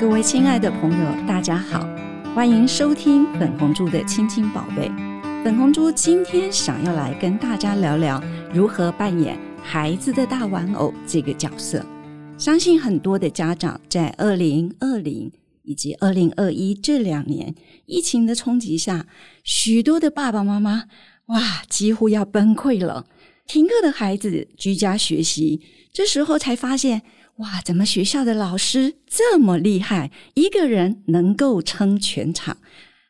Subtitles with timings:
[0.00, 1.80] 各位亲爱的朋友，大家好，
[2.32, 4.88] 欢迎收听粉红猪的亲亲宝贝。
[5.42, 8.22] 粉红猪今天想要来跟大家聊聊
[8.54, 11.84] 如何扮演孩子的大玩偶这个角色。
[12.38, 15.32] 相信很多的家长在二零二零
[15.64, 17.52] 以及二零二一这两年
[17.86, 19.04] 疫情的冲击下，
[19.42, 20.84] 许多的爸爸妈妈
[21.26, 23.04] 哇，几乎要崩溃了。
[23.48, 25.60] 停课的孩子居家学习，
[25.92, 27.02] 这时候才发现。
[27.38, 30.10] 哇，怎么学校的老师这么厉害？
[30.34, 32.58] 一个人能够撑全场。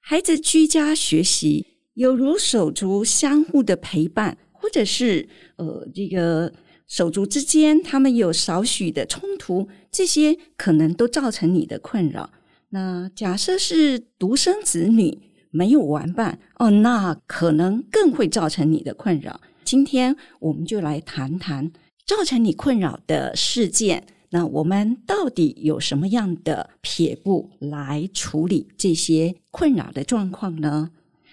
[0.00, 6.52] 孩子居家学习，有如手足相互的陪伴，或者是呃，这个
[6.88, 12.30] 手足之间他们有少许的冲突，这些可能都造成你的困扰。
[12.70, 15.16] 那假设是独生子女
[15.52, 19.40] 没有玩伴哦，那可能更会造成你的困扰。
[19.64, 21.70] 今天我们就来谈谈
[22.04, 24.04] 造成你困扰的事件。
[24.36, 30.90] 那我们到底有什么样的撇步来处理这些困扰的状况呢？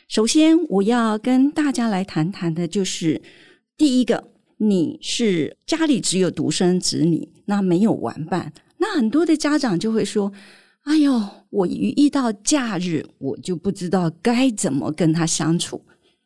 [0.08, 3.22] 首先，我要跟大家来谈谈的就是
[3.76, 10.32] 第一个，你是家里只有独生子女，那没有玩伴，那很多的家长就会说
[10.84, 15.82] ：“哎呦，我一遇到假日，我就不知道该怎么跟他相处。”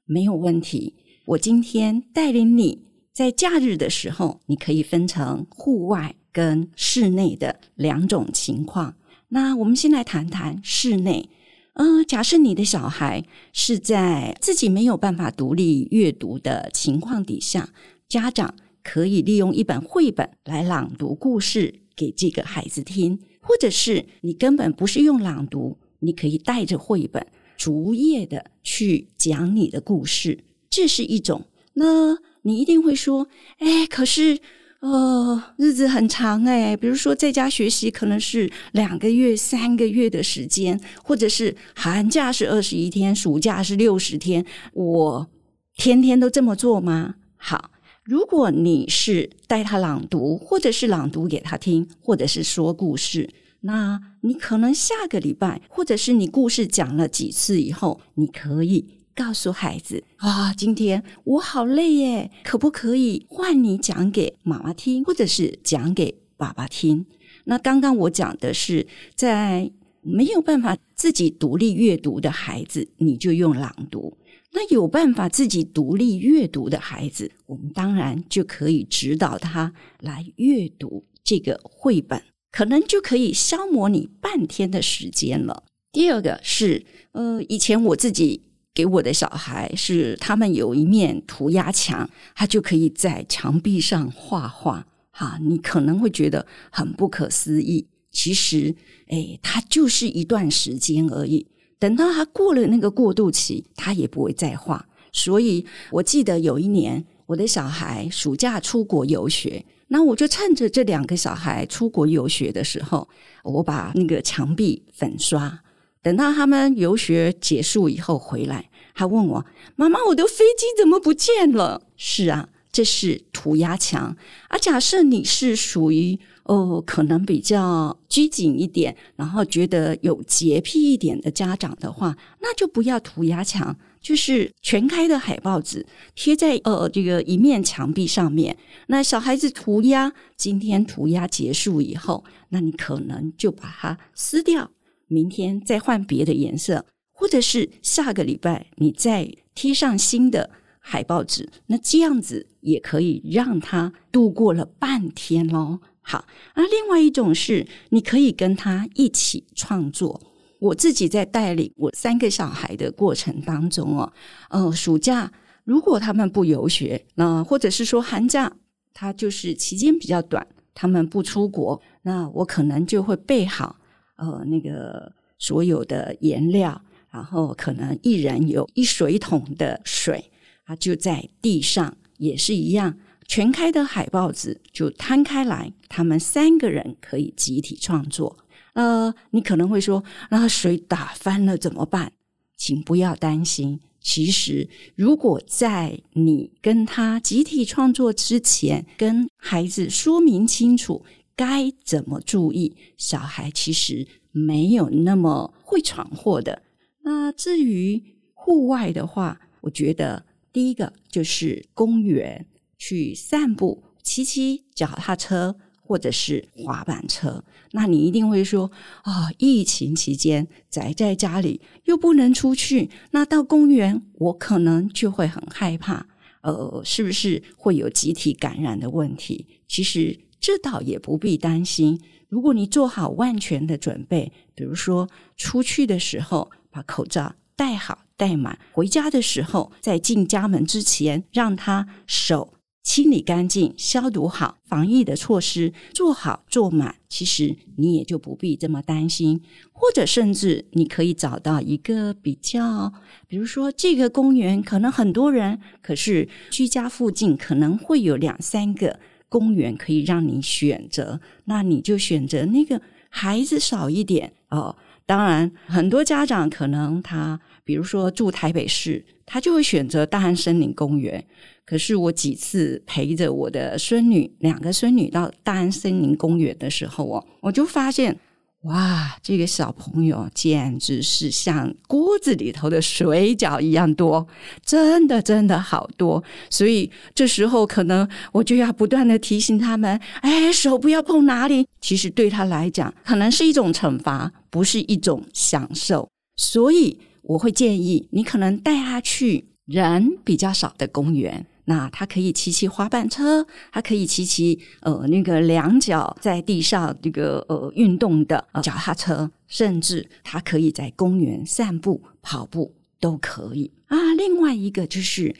[0.06, 0.94] 没有问题，
[1.26, 2.84] 我今天带领你
[3.18, 6.16] 在假日的时候，你可以分成户外。
[6.32, 8.94] 跟室内的两种情况，
[9.30, 11.28] 那我们先来谈谈室内。
[11.74, 17.68] 嗯，假设你的小孩是在自己没有办法独立阅读的情况底下，
[18.08, 27.26] 家长可以利用一本绘本来朗读故事给这个孩子听，或者是你根本不是用朗读，你可以带着绘本
[27.58, 31.48] 逐页的去讲你的故事，这是一种。
[31.74, 32.16] 那
[32.48, 33.28] 你一定会说，
[33.60, 34.40] 哎，可是。
[34.80, 45.28] 哦，日子很长哎，比如说在家学习可能是两个月、三个月的时间，或者是寒假是二十一天，暑假是六十天，我
[45.76, 47.16] 天天都这么做吗？
[47.38, 47.72] 好，
[48.04, 53.28] 如果你是带他朗读，或者是朗读给他听，或者是说故事，
[53.62, 58.86] 那你可能下个礼拜，或者是你故事讲了几次以后，你可以。
[59.18, 67.04] 告诉孩子啊，今天我好累耶，可不可以换你讲给妈妈听，或者是讲给爸爸听？
[67.46, 68.86] 那刚刚我讲的是，
[69.16, 74.16] 在没有办法自己独立阅读的孩子，你就用朗读；
[74.54, 85.64] 那有办法自己独立阅读的孩子，我们当然就可以指导他来阅读这个绘本，可能就可以消磨你半天的时间了。
[85.92, 88.44] 第二个是，呃，以前我自己。
[88.78, 94.86] 给我的小孩是，他们有一面涂鸦墙，他就可以在墙壁上画画。
[95.10, 98.76] 哈，你可能会觉得很不可思议，其实，
[99.08, 101.48] 哎，他就是一段时间而已。
[101.80, 104.88] 等到他过了那个过渡期，他也不会再画。
[105.12, 113.10] 所以我记得有一年，我的小孩暑假出国游学，那我就趁着这两个小孩出国游学的时候，
[113.44, 115.62] 我把那个墙壁粉刷。
[116.02, 124.16] 等到他们游学结束以后回来，他问我：“妈妈，我的飞机怎么不见了？”是啊，这是涂鸦墙。
[124.50, 135.86] 而假设你是属于哦，可能比较拘谨一点，然后觉得有洁癖一点的家长的话，那就不要涂鸦墙，就是全开的海报纸
[136.16, 138.56] 贴在呃这个一面墙壁上面。
[138.88, 144.72] 那小孩子涂鸦，今天涂鸦结束以后，那你可能就把它撕掉。
[145.08, 155.80] 明天再换别的颜色，或者是下个礼拜你再贴上新的海报纸，那这样子也可以让他度过了半天喽。
[156.02, 160.22] 好，而另外一种是，你可以跟他一起创作。
[160.60, 164.14] 我自己在带领我三个小孩的过程当中哦，
[164.50, 165.32] 呃，暑假
[165.66, 168.52] 如果他们不游学，那或者是说寒假，
[168.94, 173.76] 他就是期间比较短，他们不出国，那我可能就会备好。
[174.18, 180.32] 呃，那个所有的颜料，然后可能一人有一水桶的水，
[180.66, 182.98] 啊，就在地上也是一样，
[183.28, 188.38] 全开的海报纸就摊开来，他们三个人可以集体创作。
[188.74, 192.12] 呃，你可能会说，那水打翻了怎么办？
[192.58, 201.06] 请不要担心，其实如果在你跟他集体创作之前，跟孩子说明清楚。
[201.38, 202.76] 该怎么注意？
[202.98, 206.64] 小孩其实没有那么会闯祸的。
[207.04, 208.04] 那至于
[208.34, 212.46] 户外的话，我觉得第一个就是公园
[212.78, 217.44] 去散步、骑骑脚踏车，或者是滑板车。
[217.72, 218.72] 那你一定会说
[219.04, 226.08] 啊，疫情期间宅在家里又不能出去，那到公园我可能就会很害怕，
[226.42, 229.46] 呃，是不是会有集体感染的问题？
[229.68, 232.00] 其实这倒也不必担心。
[232.30, 242.54] 如果你做好万全的准备，比如说出去的时候把口罩戴好戴满，回家的时候在进家门之前让他手
[242.84, 249.42] 清理干净、消毒好，防疫的措施做好做满，其实你也就不必这么担心。
[249.72, 252.92] 或者甚至你可以找到一个比较，
[253.28, 259.00] 比如说这个公园可能很多人，可是居家附近可能会有两三个。
[259.30, 264.76] 公园可以让你选择，那你就选择那个孩子少一点哦。
[265.06, 271.24] 当然，很多家长可能他，比如说住台北市，他就会选择大安森林公园。
[271.66, 278.18] 可是我几次陪着我的孙女，两个孙女到大安森林公园的时候哦，我就发现。
[278.64, 284.28] 哇，这个小朋友简直是像锅子里头的水饺一样多，
[284.66, 286.22] 真的真的好多。
[286.50, 291.68] 所以这时候可能我就要不断的提醒他们：，哎，手不要碰哪里。
[291.80, 296.10] 其实对他来讲，可能是一种惩罚，不是一种享受。
[296.36, 301.46] 所以我会建议你可能带他去人比较少的公园。
[301.70, 314.14] 那他可以骑骑滑板车，他可以骑骑呃那个两脚在地上这个呃运动的脚踏车，甚至他可以在公园散步、跑步都可以啊。
[314.14, 315.36] 另外一个就是，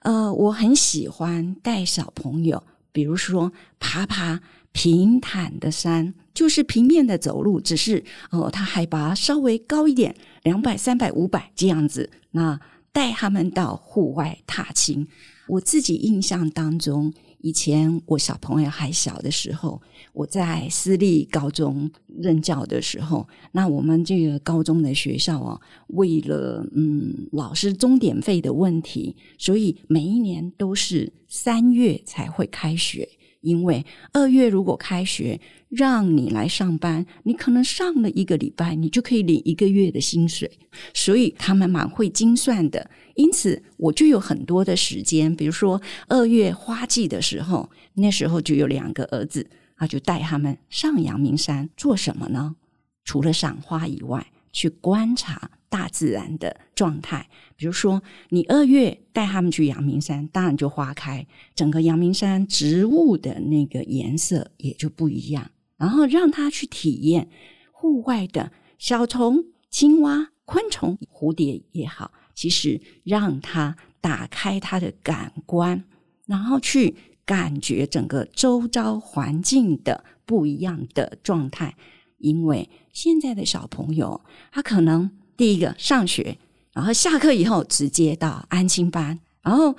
[0.00, 4.40] 呃，我很喜欢带小朋友，比如说爬爬
[4.72, 12.58] 平坦的山，就是平面的走路，只是呃它海拔稍微高一点，两百、三百、五百这样子，那
[12.92, 15.06] 带他们到户外踏青。
[15.46, 19.80] 我自己印象当中，以前我小朋友还小的时候，
[20.12, 25.58] 我在私立高中任教的时候，那我们这个高中的学校啊，
[25.88, 33.08] 为了嗯老师钟点费的问题，所以每一年都是三月才会开学。
[33.40, 40.50] 因为二月如果开学，让你来上班，你可能上了一个礼拜，你就可以领一个月的薪水，
[40.92, 42.90] 所以他们蛮会精算的。
[43.14, 52.56] 因此，我就有很多的时间，比如说二月花季的时候，那时候就有两个儿子，啊就带他们上阳明山做什么呢？
[53.04, 55.50] 除了赏花以外，去观察。
[55.70, 65.50] 大自然的状态，比如说，你二月带他们去阳明山，当然就花开，整个阳明山植物的那个颜色也就不一样。
[65.76, 67.28] 然后让他去体验
[67.70, 75.84] 户外的小虫、青蛙、昆虫、蝴蝶也好，其实让他打开他的感官，
[76.26, 81.76] 然后去感觉整个周遭环境的不一样的状态。
[82.16, 85.10] 因为现在的小朋友，他可能。
[85.38, 86.36] 第一个上学，
[86.74, 89.76] 然后下课以后直接到安亲班，然后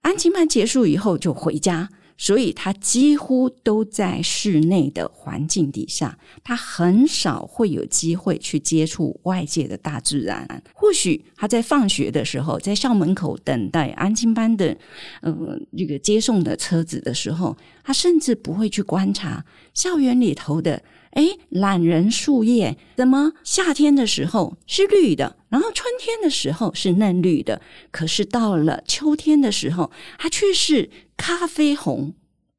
[0.00, 10.62] 安亲班结束以后就回家，所以他几乎都在室内的环境底下，他很少会有机会去接触外界的大自然。
[10.72, 14.74] 或许他在放学的时候，在校门口等待安亲班的
[15.20, 20.82] 呃这个接送的车子的时候，他甚至不会去观察校园里头的。
[21.14, 32.14] 哎，懒人树叶怎么夏天的时候是绿的，然后春天的时候是嫩绿的，可是到了秋天的时候，它却是咖啡红。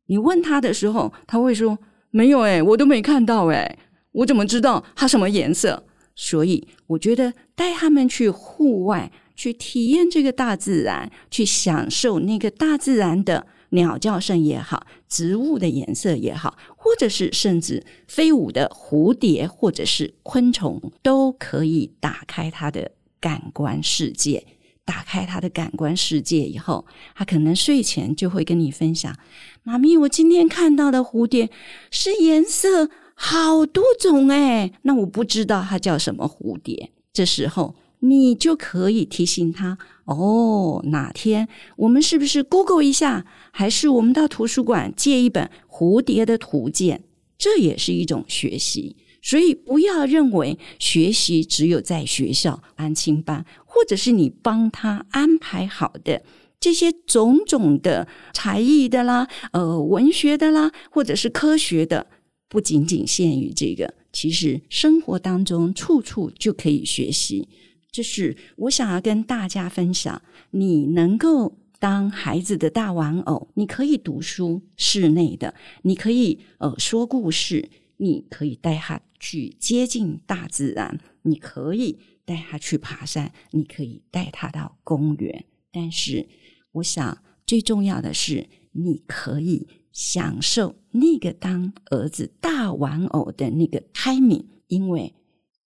[0.08, 1.78] 你问他的时候，他会说
[2.12, 3.78] ：“没有，哎，我都没看到，哎，
[4.12, 5.86] 我怎么知道它什么颜色？”
[6.16, 13.48] 所以，我觉得带他们去户外，去体验这个大自然，去享受那个大自然的。
[13.75, 22.89] 鸟叫声也好，植物的颜色也好，或者是甚至飞舞的蝴蝶，或者是昆虫，都可以打开他的
[23.20, 24.48] 感官世界。
[24.84, 29.15] 打开他的感官世界以后，他可能睡前就会跟你分享
[29.63, 31.50] ：“妈咪，我今天看到的蝴蝶
[31.91, 37.75] 是颜色好多种哎，那我不知道它叫什么蝴蝶。”这时候。
[38.00, 41.48] 你就可以提醒他哦，哪天
[41.78, 47.04] 我们是不是 Google 一下，还是我们到图书馆借一本蝴蝶的图鉴？
[47.38, 48.96] 这也是一种学习。
[49.22, 56.22] 所以不要认为学习只有在学校安亲班，或者是你帮他安排好的
[56.60, 62.06] 这些种种的才艺的啦，呃，文学的啦，或者是科学的，
[62.48, 63.96] 不仅仅限于这个。
[64.14, 67.50] 其实生活当中处处就可以学习。
[67.96, 70.22] 这是我想要跟大家分享，
[70.52, 85.46] 你能够当孩子的大玩偶，你可以读书，室内的，你可以呃说故事，你可以带他去接近大自然，你可以带他去爬山，你可以带他到公园。
[85.72, 86.28] 但是，
[86.74, 95.14] 我想最重要的是，你可以享受那个当儿子大玩偶的那个 timing，因为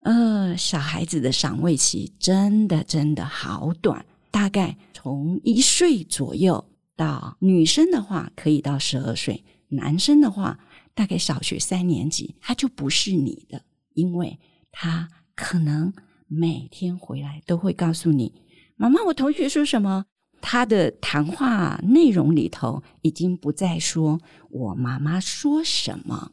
[0.07, 4.07] 呃，小孩子的赏味期真的真的好短。
[4.31, 10.61] 大概从一岁左右到女生的话，可以到十二岁；男生的话，
[10.95, 13.61] 大概小学三年级，他就不是你的，
[13.95, 14.39] 因为
[14.71, 15.93] 他可能
[16.29, 18.33] 每天回来都会告诉你
[18.79, 20.07] ：“妈妈，我同学说什么？”
[20.41, 24.21] 他的谈话内容里头已经不再说
[24.51, 26.31] 我妈妈说什么，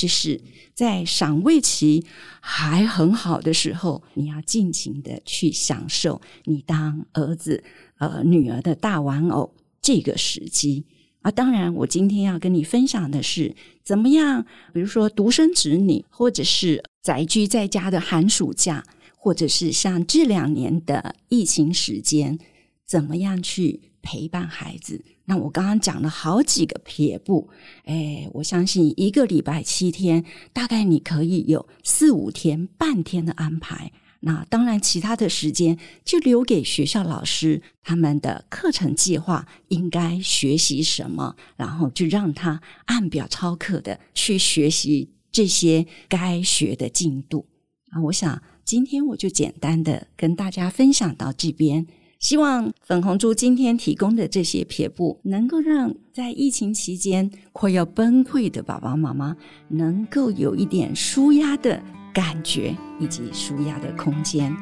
[0.00, 0.40] 就是
[0.72, 2.06] 在赏味期
[2.40, 7.62] 还很好的时候，你要尽情的去享受你当儿子、
[7.98, 10.86] 呃女儿的大玩偶这个时机
[11.20, 11.30] 啊！
[11.30, 13.54] 当然，我今天要跟你分享的是
[13.84, 18.82] 怎么样，比如说独生子女，或者是宅居在家的寒暑假，
[19.18, 22.38] 或者是像这两年的疫情时间，
[22.86, 25.04] 怎么样去陪伴孩子。
[25.24, 27.48] 那我刚刚讲了好几个撇步，
[27.84, 33.92] 哎，我相信一个礼拜七天，大概你可以有四五天、半天的安排。
[34.22, 47.46] 那当然，其他的时间就留给学校老师他们的课程计划，应该学习什么，然后就让他按表操课的去学习这些该学的进度。
[47.92, 51.86] 啊，我想今天我就简单的跟大家分享到这边。
[52.20, 59.34] 希望粉红猪今天提供的这些撇步，能够让在疫情期间快要崩溃的爸爸妈妈，
[59.68, 64.54] 能够有一点舒压的感觉，以及舒压的空间。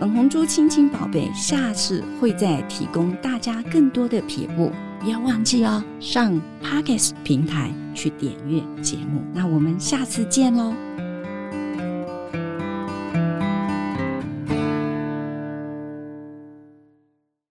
[0.00, 9.20] 粉红猪亲亲宝贝，下次会再提供大家更多的撇步，不要忘记哦，上 Pockets 平台去点阅节目。
[9.34, 10.74] 那我们下次见喽。